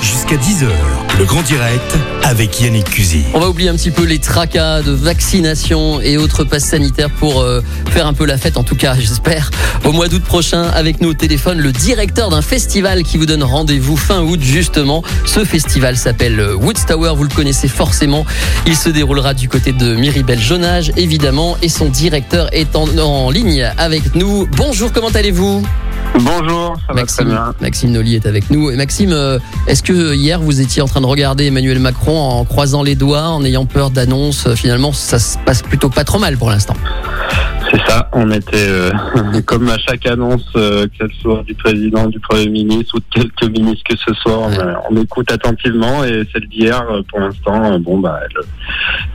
Jusqu'à 0.00 0.36
10h, 0.36 0.66
le 1.18 1.24
grand 1.24 1.42
direct 1.42 1.96
avec 2.22 2.60
Yannick 2.60 2.88
Cusy. 2.90 3.22
On 3.34 3.40
va 3.40 3.48
oublier 3.48 3.68
un 3.68 3.74
petit 3.74 3.90
peu 3.90 4.04
les 4.04 4.18
tracas 4.18 4.82
de 4.82 4.92
vaccination 4.92 6.00
et 6.00 6.16
autres 6.16 6.44
passes 6.44 6.64
sanitaires 6.64 7.10
pour 7.10 7.40
euh, 7.40 7.60
faire 7.90 8.06
un 8.06 8.14
peu 8.14 8.24
la 8.24 8.38
fête, 8.38 8.56
en 8.56 8.62
tout 8.62 8.76
cas, 8.76 8.94
j'espère. 8.98 9.50
Au 9.84 9.92
mois 9.92 10.08
d'août 10.08 10.22
prochain, 10.22 10.62
avec 10.74 11.00
nous 11.00 11.10
au 11.10 11.14
téléphone, 11.14 11.58
le 11.58 11.72
directeur 11.72 12.30
d'un 12.30 12.42
festival 12.42 13.02
qui 13.02 13.18
vous 13.18 13.26
donne 13.26 13.42
rendez-vous 13.42 13.96
fin 13.96 14.22
août, 14.22 14.40
justement. 14.42 15.02
Ce 15.26 15.44
festival 15.44 15.96
s'appelle 15.96 16.40
euh, 16.40 16.54
Woodstower, 16.54 17.12
vous 17.16 17.24
le 17.24 17.34
connaissez 17.34 17.68
forcément. 17.68 18.24
Il 18.66 18.76
se 18.76 18.88
déroulera 18.88 19.34
du 19.34 19.48
côté 19.48 19.72
de 19.72 19.94
Miribel 19.94 20.40
Jonage, 20.40 20.92
évidemment, 20.96 21.56
et 21.62 21.68
son 21.68 21.88
directeur 21.88 22.48
est 22.52 22.74
en, 22.74 22.86
en 22.98 23.30
ligne 23.30 23.70
avec 23.76 24.14
nous. 24.14 24.46
Bonjour, 24.56 24.92
comment 24.92 25.10
allez-vous? 25.10 25.62
Bonjour, 26.14 26.76
ça 26.86 26.92
va 26.92 26.94
très 26.94 27.24
Maxime, 27.24 27.24
bien. 27.28 27.54
Maxime 27.60 27.90
Nolly 27.92 28.14
est 28.16 28.26
avec 28.26 28.50
nous. 28.50 28.70
Et 28.70 28.76
Maxime, 28.76 29.12
euh, 29.12 29.38
est-ce 29.66 29.82
que 29.82 30.14
hier 30.14 30.40
vous 30.40 30.60
étiez 30.60 30.82
en 30.82 30.86
train 30.86 31.00
de 31.00 31.06
regarder 31.06 31.46
Emmanuel 31.46 31.78
Macron 31.78 32.18
en 32.18 32.44
croisant 32.44 32.82
les 32.82 32.94
doigts, 32.94 33.28
en 33.28 33.44
ayant 33.44 33.64
peur 33.64 33.90
d'annonces 33.90 34.52
Finalement, 34.54 34.92
ça 34.92 35.18
se 35.18 35.38
passe 35.38 35.62
plutôt 35.62 35.88
pas 35.88 36.04
trop 36.04 36.18
mal 36.18 36.36
pour 36.36 36.50
l'instant? 36.50 36.74
C'est 37.70 37.80
ça, 37.88 38.10
on 38.12 38.30
était 38.30 38.68
euh, 38.68 38.90
comme 39.46 39.68
à 39.70 39.78
chaque 39.78 40.04
annonce, 40.06 40.44
euh, 40.56 40.86
que 40.98 41.08
ce 41.08 41.20
soit 41.22 41.42
du 41.44 41.54
président, 41.54 42.06
du 42.06 42.20
Premier 42.20 42.48
ministre 42.48 42.96
ou 42.96 42.98
de 42.98 43.04
quelques 43.10 43.50
ministres 43.50 43.84
que 43.88 43.96
ce 43.96 44.12
soit, 44.14 44.38
on, 44.38 44.50
Ouais. 44.50 44.58
euh, 44.58 44.74
on 44.90 44.96
écoute 45.00 45.32
attentivement 45.32 46.04
et 46.04 46.28
celle 46.32 46.46
d'hier, 46.48 46.82
euh, 46.90 47.00
pour 47.08 47.20
l'instant, 47.20 47.72
euh, 47.72 47.78
bon 47.78 47.98
bah 47.98 48.20
elle, 48.24 48.44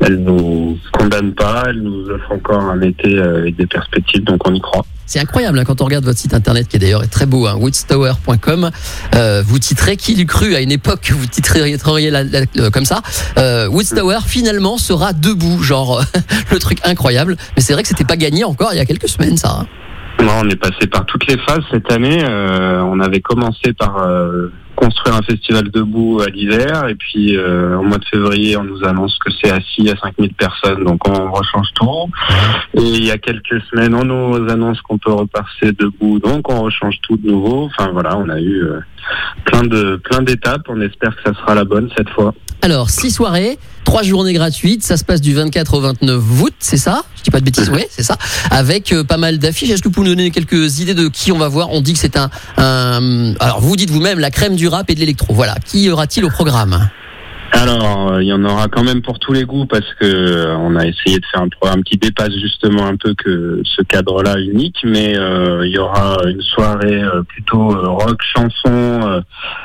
elle 0.02 0.18
nous 0.24 0.78
condamne 0.94 1.34
pas, 1.34 1.64
elle 1.68 1.82
nous 1.82 2.10
offre 2.10 2.32
encore 2.32 2.62
un 2.62 2.82
été 2.82 3.16
euh, 3.18 3.40
avec 3.40 3.56
des 3.56 3.66
perspectives, 3.68 4.23
donc 4.23 4.48
on 4.48 4.54
y 4.54 4.62
croit. 4.62 4.86
C'est 5.06 5.20
incroyable 5.20 5.58
hein, 5.58 5.64
quand 5.66 5.80
on 5.82 5.86
regarde 5.86 6.04
votre 6.04 6.20
site 6.20 6.34
internet 6.34 6.68
qui 6.68 6.76
est 6.76 6.80
d'ailleurs 6.80 7.08
très 7.10 7.26
beau, 7.26 7.48
hein, 7.48 7.56
woodstower.com. 7.60 8.70
Euh, 9.16 9.42
vous 9.46 9.58
titrez 9.60 9.95
qui 9.95 10.16
l'eût 10.16 10.26
cru 10.26 10.54
à 10.56 10.59
une 10.62 10.72
époque 10.72 11.00
que 11.02 11.14
vous 11.14 11.26
titreriez 11.26 12.12
la- 12.12 12.23
la- 12.23 12.70
comme 12.72 12.84
ça. 12.86 13.02
Euh, 13.38 13.70
Woodstower 13.70 14.20
finalement 14.26 14.78
sera 14.78 15.14
debout, 15.14 15.64
genre 15.64 16.04
le 16.52 16.59
truc 16.59 16.80
incroyable. 16.84 17.38
Mais 17.56 17.61
c'est 17.61 17.72
vrai 17.73 17.84
que 17.84 17.88
c'était 17.89 18.04
pas 18.04 18.17
gagné 18.17 18.44
encore 18.44 18.70
il 18.73 18.78
y 18.78 18.82
a 18.82 18.86
quelques 18.86 19.08
semaines 19.08 19.38
ça. 19.38 19.59
hein. 19.61 19.67
Non, 20.20 20.42
on 20.44 20.50
est 20.50 20.56
passé 20.58 20.88
par 20.92 21.06
toutes 21.06 21.26
les 21.28 21.38
phases 21.38 21.61
cette 21.72 21.89
année. 21.92 22.23
Euh, 22.28 22.82
on 22.82 23.00
avait 23.00 23.22
commencé 23.22 23.72
par 23.78 24.00
euh, 24.00 24.52
construire 24.78 25.16
un 25.16 25.22
festival 25.23 25.70
debout 25.70 26.22
à 26.22 26.28
l'hiver 26.30 26.88
et 26.88 26.95
puis 26.95 27.36
euh, 27.36 27.78
au 27.78 27.83
mois 27.83 27.97
de 27.97 28.06
février, 28.06 28.56
on 28.56 28.64
nous 28.64 28.83
annonce 28.86 29.17
que 29.17 29.30
c'est 29.42 29.52
assis 29.52 29.89
à 29.89 29.95
5000 30.02 30.33
personnes, 30.33 30.83
donc 30.86 31.06
on 31.08 31.31
rechange 31.31 31.67
tout. 31.73 32.09
Et 32.75 32.81
il 32.81 33.03
y 33.05 33.11
a 33.11 33.17
quelques 33.17 33.61
semaines, 33.70 33.94
on 33.95 34.05
nous 34.05 34.50
annonce 34.50 34.80
qu'on 34.81 34.98
peut 34.98 35.11
repasser 35.11 35.73
debout, 35.78 36.20
donc 36.20 36.50
on 36.52 36.61
rechange 36.61 36.95
tout 37.02 37.17
de 37.17 37.28
nouveau. 37.28 37.66
Enfin 37.66 37.89
voilà, 37.92 38.17
on 38.17 38.30
a 38.30 38.39
eu 38.39 38.61
euh, 38.64 38.80
plein 39.45 39.64
de 39.64 39.98
plein 40.03 40.22
d'étapes. 40.22 40.61
On 40.70 40.80
espère 40.81 41.16
que 41.16 41.23
ça 41.25 41.33
sera 41.33 41.55
la 41.55 41.64
bonne 41.66 41.89
cette 41.98 42.09
fois. 42.11 42.33
Alors, 42.64 42.89
six 42.89 43.11
soirées, 43.11 43.59
trois 43.83 44.02
journées 44.02 44.33
gratuites. 44.33 44.81
Ça 44.83 44.98
se 44.98 45.05
passe 45.05 45.22
du 45.22 45.36
24 45.36 45.75
au 45.75 45.80
29 45.80 46.42
août, 46.42 46.53
c'est 46.58 46.75
ça? 46.78 47.03
Je 47.16 47.22
dis 47.22 47.30
pas 47.30 47.39
de 47.39 47.45
bêtises, 47.45 47.70
oui, 47.72 47.83
c'est 47.92 48.02
ça. 48.02 48.17
Avec 48.50 48.92
euh, 48.94 49.03
pas 49.03 49.17
mal 49.17 49.38
d'affiches. 49.38 49.70
Est-ce 49.70 49.83
que 49.83 49.89
vous 49.89 49.94
pouvez 49.94 50.09
nous 50.09 50.16
donner 50.16 50.31
quelques 50.31 50.80
idées 50.80 50.95
de 50.95 51.08
qui 51.08 51.31
on 51.31 51.38
va 51.38 51.50
voir? 51.50 51.70
On 51.72 51.81
dit 51.81 51.94
que 51.94 52.00
c'est 52.00 52.17
un, 52.17 52.31
un- 52.58 53.33
Alors, 53.39 53.61
vous 53.61 53.75
dites 53.75 53.92
vous-même 53.92 54.17
la 54.20 54.31
crème 54.31 54.55
du 54.55 54.67
rap 54.68 54.90
et 54.90 54.96
de 54.96 55.00
l'électro. 55.00 55.34
Voilà. 55.34 55.56
Qui 55.66 55.84
y 55.84 55.90
aura-t-il 55.90 56.26
au 56.26 56.30
programme 56.30 56.90
Alors, 57.52 58.14
euh, 58.14 58.23
il 58.23 58.28
y 58.28 58.34
en 58.34 58.44
aura 58.44 58.68
quand 58.68 58.84
même 58.84 59.02
pour 59.02 59.20
tous 59.20 59.34
les 59.34 59.44
goûts 59.44 59.66
parce 59.66 59.94
que 60.00 60.06
euh, 60.06 60.56
on 60.58 60.76
a 60.76 60.86
essayé 60.86 61.20
de 61.20 61.26
faire 61.32 61.42
un 61.42 61.50
programme 61.50 61.84
qui 61.84 61.98
dépasse 61.98 62.34
justement 62.34 62.86
un 62.86 62.95
peu 62.95 63.14
que 63.14 63.62
ce 63.64 63.82
cadre-là 63.84 64.40
unique, 64.40 64.78
mais 64.84 65.18
euh, 65.18 65.66
il 65.66 65.72
y 65.72 65.78
aura 65.78 66.18
une 66.28 66.42
soirée 66.42 67.02
plutôt 67.28 67.70
rock 67.70 68.22
chanson 68.36 69.22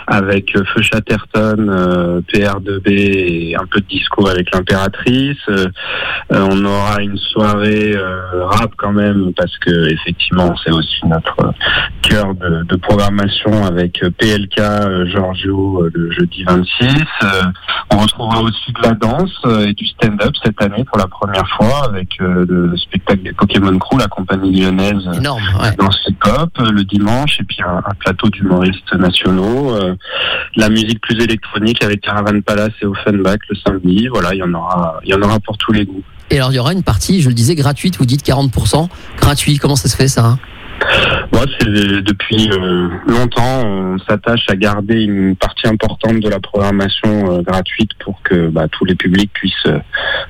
avec 0.06 0.53
Feu 0.53 0.83
Chatterton, 0.83 1.69
euh, 1.69 2.20
PR2B 2.33 2.89
et 2.89 3.56
un 3.56 3.67
peu 3.67 3.80
de 3.80 3.86
disco 3.86 4.27
avec 4.27 4.55
l'impératrice. 4.55 5.39
Euh, 6.32 6.48
on 6.50 6.64
aura 6.64 7.02
une 7.02 7.16
soirée 7.16 7.94
euh, 7.94 8.44
rap 8.46 8.72
quand 8.76 8.92
même 8.92 9.32
parce 9.36 9.56
que 9.58 9.92
effectivement 9.92 10.54
c'est 10.64 10.72
aussi 10.72 11.00
notre 11.06 11.36
euh, 11.40 11.52
cœur 12.02 12.34
de, 12.34 12.64
de 12.64 12.76
programmation 12.76 13.64
avec 13.64 14.00
PLK 14.18 15.08
Giorgio 15.10 15.88
le 15.92 16.10
jeudi 16.10 16.44
26. 16.44 16.86
Euh, 16.86 17.42
on 17.90 17.98
retrouvera 17.98 18.40
aussi 18.40 18.72
de 18.72 18.82
la 18.82 18.94
danse 18.94 19.42
et 19.66 19.72
du 19.74 19.86
stand-up 19.86 20.32
cette 20.42 20.60
année 20.62 20.84
pour 20.84 20.98
la 20.98 21.06
première 21.06 21.48
fois 21.56 21.86
avec 21.86 22.16
le 22.18 22.76
spectacle 22.76 23.22
des 23.22 23.32
Pokémon 23.32 23.78
Crew, 23.78 23.98
la 23.98 24.08
compagnie 24.08 24.60
lyonnaise 24.60 25.08
Énorme, 25.18 25.42
ouais. 25.60 25.74
dans 25.76 25.90
hip-hop 26.06 26.50
le 26.58 26.84
dimanche 26.84 27.38
et 27.40 27.44
puis 27.44 27.58
un, 27.64 27.78
un 27.78 27.94
plateau 27.98 28.28
d'humoristes 28.28 28.92
nationaux, 28.94 29.74
euh, 29.74 29.94
la 30.56 30.68
musique 30.68 31.00
plus 31.00 31.22
électronique 31.22 31.82
avec 31.82 32.00
Caravan 32.00 32.40
Palace 32.40 32.72
et 32.80 32.86
Offenbach 32.86 33.38
le 33.48 33.56
samedi. 33.56 34.08
Voilà, 34.08 34.34
il 34.34 34.38
y 34.38 34.42
en 34.42 34.54
aura, 34.54 35.00
il 35.04 35.10
y 35.10 35.14
en 35.14 35.22
aura 35.22 35.38
pour 35.40 35.56
tous 35.58 35.72
les 35.72 35.84
goûts. 35.84 36.02
Et 36.32 36.38
alors, 36.38 36.50
il 36.50 36.56
y 36.56 36.58
aura 36.58 36.72
une 36.72 36.82
partie, 36.82 37.20
je 37.20 37.28
le 37.28 37.34
disais, 37.34 37.54
gratuite. 37.54 37.98
Vous 37.98 38.06
dites 38.06 38.26
40%. 38.26 38.88
Gratuit. 39.18 39.58
Comment 39.58 39.76
ça 39.76 39.90
se 39.90 39.96
fait, 39.96 40.08
ça 40.08 40.38
depuis 41.32 42.50
euh, 42.50 42.88
longtemps, 43.06 43.64
on 43.64 43.98
s'attache 43.98 44.44
à 44.48 44.56
garder 44.56 45.02
une 45.02 45.36
partie 45.36 45.66
importante 45.66 46.20
de 46.20 46.28
la 46.28 46.40
programmation 46.40 47.32
euh, 47.32 47.42
gratuite 47.42 47.90
pour 47.98 48.22
que 48.22 48.48
bah, 48.48 48.68
tous 48.70 48.84
les 48.84 48.94
publics 48.94 49.32
puissent 49.32 49.54
euh, 49.66 49.78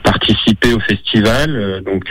participer 0.03 0.73
au 0.75 0.81
festival. 0.81 1.83
Donc, 1.85 2.11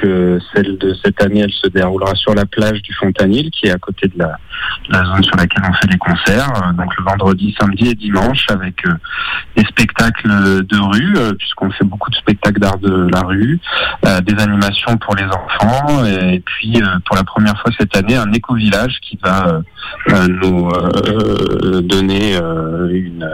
celle 0.53 0.78
de 0.78 0.94
cette 1.03 1.22
année, 1.22 1.41
elle 1.41 1.52
se 1.52 1.68
déroulera 1.68 2.16
sur 2.16 2.34
la 2.34 2.46
plage 2.46 2.81
du 2.81 2.94
Fontanil, 2.94 3.52
qui 3.52 3.68
est 3.68 3.72
à 3.72 3.78
côté 3.78 4.08
de 4.08 4.18
la, 4.18 4.38
la 4.90 5.04
zone 5.06 5.24
sur 5.24 5.36
laquelle 5.36 5.64
on 5.68 5.74
fait 5.74 5.88
les 5.88 5.98
concerts. 5.98 6.52
Euh, 6.56 6.74
donc, 6.74 6.96
le 6.98 7.04
vendredi, 7.04 7.56
samedi 7.60 7.90
et 7.90 7.96
dimanche, 7.96 8.46
avec 8.50 8.86
euh, 8.86 8.94
des 9.56 9.64
spectacles 9.66 10.66
de 10.66 10.78
rue, 10.78 11.14
euh, 11.18 11.34
puisqu'on 11.34 11.72
fait 11.72 11.84
beaucoup 11.86 12.10
de 12.10 12.16
spectacles 12.16 12.60
d'art 12.60 12.78
de 12.80 13.08
la 13.12 13.22
rue, 13.22 13.60
des 14.24 14.42
animations 14.42 14.98
pour 14.98 15.16
les 15.16 15.26
enfants, 15.26 16.06
et 16.06 16.40
puis 16.40 16.82
pour 17.06 17.16
la 17.16 17.24
première 17.24 17.60
fois 17.62 17.72
cette 17.78 17.96
année, 17.96 18.16
un 18.16 18.32
éco-village 18.32 18.98
qui 19.02 19.18
va 19.24 19.62
nous 20.28 20.70
donner 21.82 22.36
une, 22.36 23.28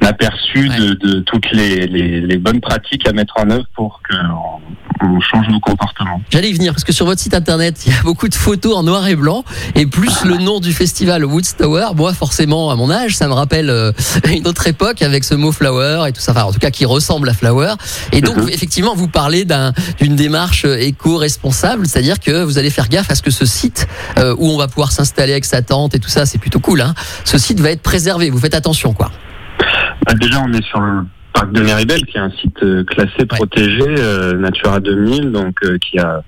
un 0.00 0.06
aperçu 0.06 0.68
de, 0.68 0.94
de 0.94 1.20
toutes 1.20 1.50
les, 1.52 1.86
les, 1.86 2.20
les 2.20 2.38
bonnes 2.38 2.60
pratiques 2.60 3.06
à 3.08 3.12
mettre 3.12 3.34
en 3.38 3.50
œuvre 3.50 3.66
pour 3.74 4.00
qu'on 4.08 4.60
on 5.04 5.20
change 5.20 5.48
nos 5.48 5.60
comportements. 5.60 6.20
J'allais 6.30 6.50
y 6.50 6.52
venir 6.52 6.72
parce 6.72 6.84
que 6.84 6.92
sur 6.92 7.06
votre 7.06 7.20
site 7.20 7.34
internet, 7.34 7.84
il 7.86 7.92
y 7.92 7.96
a 7.96 8.02
beaucoup 8.02 8.28
de 8.28 8.34
photos 8.34 8.76
en 8.76 8.82
noir 8.82 9.06
et 9.06 9.16
blanc 9.16 9.44
et 9.74 9.86
plus 9.86 10.24
le 10.24 10.36
nom 10.36 10.60
du 10.60 10.72
festival 10.74 11.24
Woodstower. 11.24 11.86
Moi, 11.96 12.12
forcément, 12.12 12.70
à 12.70 12.76
mon 12.76 12.90
âge, 12.90 13.16
ça 13.16 13.26
me 13.28 13.32
rappelle 13.32 13.70
euh, 13.70 13.92
une 14.30 14.46
autre 14.46 14.66
époque 14.66 15.00
avec 15.02 15.24
ce 15.24 15.34
mot 15.34 15.52
flower 15.52 16.04
et 16.08 16.12
tout 16.12 16.20
ça. 16.20 16.32
Enfin, 16.32 16.42
en 16.44 16.52
tout 16.52 16.58
cas, 16.58 16.70
qui 16.70 16.84
ressemble 16.84 17.28
à 17.28 17.32
flower. 17.34 17.74
Et 18.12 18.20
donc, 18.20 18.36
Mhm. 18.36 18.48
effectivement, 18.50 18.94
vous 18.94 19.08
parlez 19.08 19.44
d'un- 19.44 19.72
d'une 20.00 20.16
démarche 20.16 20.64
euh, 20.66 20.76
éco-responsable, 20.78 21.86
c'est-à-dire 21.86 22.20
que 22.20 22.42
vous 22.42 22.58
allez 22.58 22.70
faire 22.70 22.88
gaffe 22.88 23.10
à 23.10 23.14
ce 23.14 23.22
que 23.22 23.30
ce 23.30 23.46
site 23.46 23.86
euh, 24.18 24.34
où 24.38 24.48
on 24.50 24.58
va 24.58 24.68
pouvoir 24.68 24.92
s'installer 24.92 25.32
avec 25.32 25.44
sa 25.44 25.62
tente 25.62 25.94
et 25.94 25.98
tout 26.00 26.08
ça, 26.10 26.26
c'est 26.26 26.38
plutôt 26.38 26.60
cool. 26.60 26.80
Hein, 26.80 26.94
ce 27.24 27.38
site 27.38 27.60
va 27.60 27.70
être 27.70 27.82
préservé. 27.82 28.28
Vous 28.30 28.38
faites 28.40 28.54
attention, 28.54 28.92
quoi. 28.92 29.10
Bah, 30.06 30.12
déjà, 30.20 30.40
on 30.44 30.52
est 30.52 30.64
sur 30.64 30.80
le 30.80 31.04
parc 31.34 31.52
de 31.52 31.60
Méribel, 31.62 32.06
qui 32.06 32.16
est 32.16 32.20
un 32.20 32.30
site 32.30 32.62
euh, 32.62 32.84
classé, 32.84 33.26
protégé, 33.26 33.82
euh, 33.98 34.34
Natura 34.38 34.80
2000, 34.80 35.32
donc 35.32 35.56
euh, 35.64 35.76
qui 35.78 35.98
a 35.98 36.22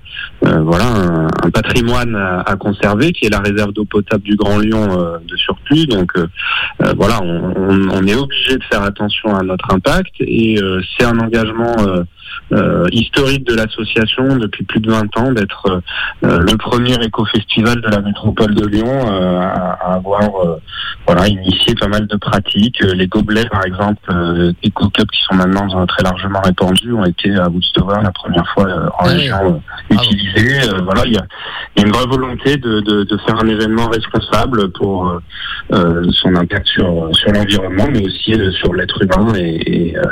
euh, 0.45 0.59
voilà 0.61 0.85
un, 0.85 1.27
un 1.43 1.49
patrimoine 1.49 2.15
à, 2.15 2.41
à 2.41 2.55
conserver, 2.57 3.11
qui 3.13 3.25
est 3.25 3.29
la 3.29 3.39
réserve 3.39 3.71
d'eau 3.73 3.85
potable 3.85 4.23
du 4.23 4.35
Grand 4.35 4.59
Lyon 4.59 4.85
euh, 4.99 5.17
de 5.27 5.35
surplus. 5.37 5.87
Donc 5.87 6.11
euh, 6.17 6.27
voilà, 6.95 7.19
on, 7.23 7.53
on- 7.55 7.89
on 7.89 8.03
est 8.05 8.15
obligé 8.15 8.57
de 8.57 8.63
faire 8.65 8.83
attention 8.83 9.33
à 9.35 9.41
notre 9.43 9.73
impact 9.73 10.13
et 10.19 10.61
euh, 10.61 10.81
c'est 10.97 11.05
un 11.05 11.17
engagement 11.19 11.75
euh, 12.51 12.57
euh, 12.67 12.85
historique 12.91 13.45
de 13.47 13.55
l'association 13.55 14.35
depuis 14.37 14.63
plus 14.63 14.79
de 14.79 14.91
20 14.91 15.17
ans 15.17 15.31
d'être 15.31 15.65
euh, 15.67 15.79
euh, 16.25 16.39
le 16.39 16.57
premier 16.57 16.93
éco-festival 17.03 17.81
de 17.81 17.87
la 17.89 18.01
métropole 18.01 18.53
de 18.55 18.65
Lyon 18.65 18.87
euh, 19.11 19.39
à, 19.39 19.77
à 19.81 19.93
avoir 19.95 20.21
euh, 20.45 20.57
voilà, 21.05 21.27
initié 21.27 21.73
pas 21.75 21.87
mal 21.87 22.05
de 22.07 22.15
pratiques. 22.17 22.81
Euh, 22.83 22.93
Les 22.93 23.07
gobelets, 23.07 23.45
par 23.49 23.65
exemple, 23.65 23.99
euh, 24.11 24.51
Eco 24.65 24.89
Cup, 24.89 25.09
qui 25.11 25.21
sont 25.23 25.35
maintenant 25.35 25.67
euh, 25.79 25.85
très 25.85 26.03
largement 26.03 26.41
répandus, 26.41 26.93
ont 26.93 27.05
été 27.05 27.35
à 27.35 27.47
Woodstower 27.49 27.99
la 28.03 28.11
première 28.11 28.45
fois 28.53 28.65
euh, 28.67 28.87
en 28.87 28.91
Ah 28.99 29.07
région 29.07 29.35
euh, 29.35 29.39
Bravo. 29.39 29.61
utilisés. 29.91 30.69
Euh, 30.69 30.81
voilà, 30.83 31.03
il 31.05 31.13
y 31.13 31.17
a, 31.17 31.25
y 31.77 31.81
a 31.81 31.85
une 31.85 31.91
vraie 31.93 32.05
volonté 32.07 32.57
de, 32.57 32.81
de, 32.81 33.03
de 33.03 33.17
faire 33.25 33.39
un 33.41 33.47
événement 33.47 33.87
responsable 33.87 34.71
pour 34.73 35.07
euh, 35.07 35.19
euh, 35.73 36.03
son 36.11 36.35
impact 36.35 36.67
sur, 36.67 37.09
sur 37.13 37.31
l'environnement, 37.31 37.87
mais 37.91 38.05
aussi 38.05 38.33
euh, 38.33 38.51
sur 38.51 38.73
l'être 38.73 39.01
humain 39.01 39.33
et, 39.35 39.89
et, 39.91 39.97
euh, 39.97 40.03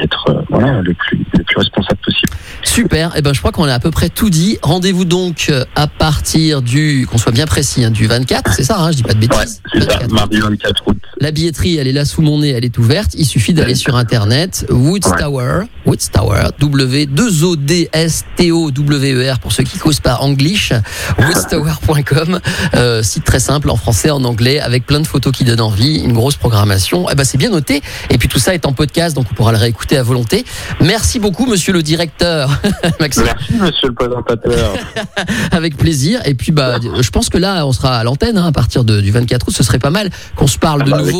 d'être 0.00 0.24
euh, 0.30 0.42
voilà, 0.50 0.80
le, 0.80 0.94
plus, 0.94 1.18
le 1.36 1.44
plus 1.44 1.53
responsable 1.56 1.98
possible. 2.04 2.32
Super. 2.62 3.12
Eh 3.16 3.22
ben, 3.22 3.32
je 3.32 3.38
crois 3.40 3.52
qu'on 3.52 3.64
a 3.64 3.74
à 3.74 3.78
peu 3.80 3.90
près 3.90 4.08
tout 4.08 4.30
dit. 4.30 4.58
Rendez-vous 4.62 5.04
donc 5.04 5.46
euh, 5.50 5.64
à 5.76 5.86
partir 5.86 6.62
du, 6.62 7.06
qu'on 7.10 7.18
soit 7.18 7.32
bien 7.32 7.46
précis, 7.46 7.84
hein, 7.84 7.90
du 7.90 8.06
24. 8.06 8.52
C'est 8.54 8.64
ça, 8.64 8.78
hein, 8.80 8.90
je 8.90 8.96
dis 8.96 9.02
pas 9.02 9.14
de 9.14 9.20
Ouais, 9.20 9.26
bêtises. 9.28 9.62
c'est 9.72 9.80
ça, 9.80 9.86
24. 9.98 10.12
mardi 10.12 10.38
24 10.40 10.82
août. 10.86 10.98
La 11.24 11.30
billetterie, 11.30 11.78
elle 11.78 11.88
est 11.88 11.92
là 11.92 12.04
sous 12.04 12.20
mon 12.20 12.40
nez, 12.40 12.50
elle 12.50 12.66
est 12.66 12.76
ouverte. 12.76 13.12
Il 13.14 13.24
suffit 13.24 13.54
d'aller 13.54 13.74
sur 13.74 13.96
internet, 13.96 14.66
Woods 14.68 15.00
Tower, 15.18 15.60
Woods 15.86 16.10
Tower, 16.12 16.48
W 16.60 17.06
2 17.06 17.44
O 17.44 17.56
D 17.56 17.88
S 17.94 18.26
T 18.36 18.52
O 18.52 18.70
W 18.70 19.12
E 19.14 19.32
R 19.32 19.38
pour 19.38 19.50
ceux 19.50 19.62
qui 19.64 19.78
causent 19.78 20.00
pas 20.00 20.18
English, 20.20 20.74
woodstower.com, 21.18 22.40
euh, 22.74 23.02
site 23.02 23.24
très 23.24 23.40
simple 23.40 23.70
en 23.70 23.76
français, 23.76 24.10
en 24.10 24.22
anglais, 24.24 24.60
avec 24.60 24.84
plein 24.84 25.00
de 25.00 25.06
photos 25.06 25.32
qui 25.32 25.44
donnent 25.44 25.62
envie, 25.62 25.96
une 26.00 26.12
grosse 26.12 26.36
programmation. 26.36 27.06
Eh 27.10 27.14
ben 27.14 27.24
c'est 27.24 27.38
bien 27.38 27.48
noté. 27.48 27.80
Et 28.10 28.18
puis 28.18 28.28
tout 28.28 28.38
ça 28.38 28.52
est 28.52 28.66
en 28.66 28.74
podcast, 28.74 29.16
donc 29.16 29.24
on 29.30 29.34
pourra 29.34 29.52
le 29.52 29.58
réécouter 29.58 29.96
à 29.96 30.02
volonté. 30.02 30.44
Merci 30.82 31.20
beaucoup, 31.20 31.46
Monsieur 31.46 31.72
le 31.72 31.82
directeur, 31.82 32.50
Maxime. 33.00 33.24
Merci, 33.24 33.54
monsieur 33.54 33.88
le 33.88 33.94
présentateur. 33.94 34.74
Avec 35.52 35.78
plaisir. 35.78 36.20
Et 36.26 36.34
puis 36.34 36.52
bah, 36.52 36.76
je 37.00 37.08
pense 37.10 37.30
que 37.30 37.38
là, 37.38 37.66
on 37.66 37.72
sera 37.72 37.96
à 37.96 38.04
l'antenne 38.04 38.36
hein, 38.36 38.44
à 38.46 38.52
partir 38.52 38.84
de- 38.84 39.00
du 39.00 39.10
24 39.10 39.48
août. 39.48 39.54
Ce 39.56 39.62
serait 39.62 39.78
pas 39.78 39.88
mal 39.90 40.10
qu'on 40.36 40.46
se 40.46 40.58
parle 40.58 40.84
de 40.84 40.90
Bah, 40.90 40.98
nouveau, 40.98 41.13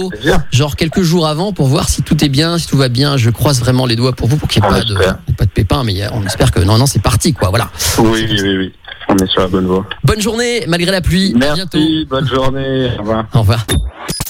genre 0.51 0.77
quelques 0.77 1.03
jours 1.03 1.27
avant, 1.27 1.53
pour 1.53 1.67
voir 1.67 1.89
si 1.89 2.03
tout 2.03 2.25
est 2.25 2.29
bien, 2.29 2.59
si 2.59 2.67
tout 2.67 2.77
va 2.77 2.89
bien. 2.89 3.17
Je 3.17 3.31
croise 3.31 3.61
vraiment 3.61 3.87
les 3.87 3.97
doigts 3.97 4.13
pour 4.13 4.29
vous, 4.29 4.37
pour 4.37 4.49
qu'il 4.49 4.63
n'y 4.63 4.69
ait 4.69 4.71
On 4.71 4.75
pas 4.75 4.85
de, 4.85 5.33
pas 5.35 5.45
de 5.45 5.51
pépins, 5.51 5.85
mais 5.85 6.03
on 6.13 6.25
espère 6.25 6.51
que 6.51 6.61
non, 6.61 6.79
non, 6.79 6.87
c'est 6.87 7.03
parti, 7.03 7.33
quoi. 7.33 7.51
Voilà. 7.51 7.71
Oui, 7.99 8.27
oui, 8.31 8.57
oui. 8.57 8.73
On 9.09 9.17
est 9.17 9.31
sur 9.31 9.43
la 9.43 9.49
bonne 9.49 9.67
voie. 9.67 9.87
Bonne 10.03 10.21
journée, 10.21 10.65
malgré 10.67 10.91
la 10.91 11.01
pluie. 11.01 11.35
À 11.41 11.55
bientôt. 11.55 11.79
Merci, 11.79 12.07
bonne 12.09 12.29
journée. 12.29 12.91
Au 12.97 13.03
revoir. 13.03 13.27
Au 13.35 13.41
revoir. 13.41 13.67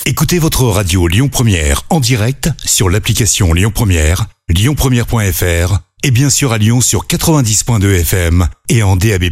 Écoutez 0.07 0.39
votre 0.39 0.65
radio 0.65 1.09
Lyon 1.09 1.29
Première 1.29 1.83
en 1.89 1.99
direct 1.99 2.51
sur 2.63 2.91
l'application 2.91 3.55
Lyon 3.55 3.71
Première, 3.75 4.27
lyonpremière.fr 4.51 5.79
et 6.03 6.11
bien 6.11 6.29
sûr 6.29 6.53
à 6.53 6.59
Lyon 6.59 6.83
sur 6.83 7.07
90.2 7.07 8.01
FM 8.01 8.47
et 8.69 8.83
en 8.83 8.97
DAB+. 8.97 9.25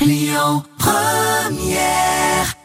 Lyon 0.00 0.62
Première 0.78 2.59